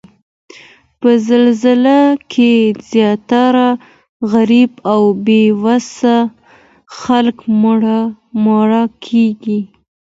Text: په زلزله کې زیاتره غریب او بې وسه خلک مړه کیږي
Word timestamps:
په 0.99 1.09
زلزله 1.27 1.99
کې 2.31 2.51
زیاتره 2.91 3.69
غریب 4.31 4.71
او 4.91 5.01
بې 5.25 5.43
وسه 5.63 6.15
خلک 6.97 7.37
مړه 8.45 8.81
کیږي 9.05 9.59